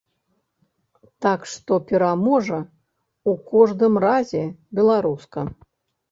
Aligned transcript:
Так 1.25 1.43
што 1.51 1.73
пераможа, 1.91 2.57
у 3.33 3.35
кожным 3.51 3.99
разе, 4.05 4.41
беларуска. 4.79 5.45